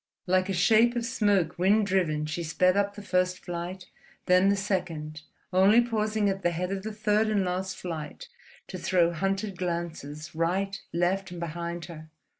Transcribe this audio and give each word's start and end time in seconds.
Like 0.25 0.49
a 0.49 0.53
shape 0.53 0.95
of 0.95 1.05
smoke 1.05 1.59
wind 1.59 1.85
driven, 1.85 2.25
she 2.25 2.41
sped 2.41 2.75
up 2.75 2.95
the 2.95 3.03
first 3.03 3.37
flight, 3.37 3.85
then 4.25 4.49
the 4.49 4.55
second, 4.55 5.21
only 5.53 5.79
pausing 5.79 6.27
at 6.27 6.41
the 6.41 6.49
head 6.49 6.71
of 6.71 6.81
the 6.81 6.91
third 6.91 7.27
and 7.27 7.45
last 7.45 7.77
flight 7.77 8.27
to 8.69 8.79
throw 8.79 9.13
hunted 9.13 9.59
glances 9.59 10.33
right, 10.33 10.81
left, 10.91 11.29
and 11.29 11.39
behind 11.39 11.85
her. 11.85 12.09